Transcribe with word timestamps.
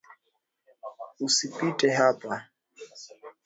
Usipite 1.25 1.87
hapa. 1.97 2.33